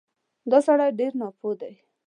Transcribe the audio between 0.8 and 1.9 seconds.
ډېر ناپوه دی